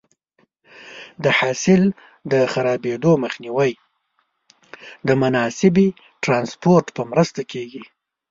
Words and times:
د 1.23 1.25
حاصل 1.39 1.81
د 2.31 2.33
خرابېدو 2.51 3.11
مخنیوی 3.23 3.71
د 5.07 5.09
مناسبې 5.21 5.87
ټرانسپورټ 6.23 6.85
په 6.95 7.01
مرسته 7.11 7.41
کېږي. 7.51 7.83